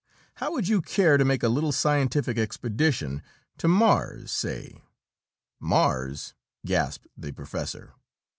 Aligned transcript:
How 0.37 0.51
would 0.53 0.67
you 0.67 0.81
care 0.81 1.17
to 1.17 1.23
make 1.23 1.43
a 1.43 1.47
little 1.47 1.71
scientific 1.71 2.35
expedition 2.35 3.21
to 3.59 3.67
Mars, 3.67 4.31
say?" 4.31 4.81
"Mars?" 5.59 6.33
gasped 6.65 7.07
the 7.15 7.31
professor. 7.31 7.93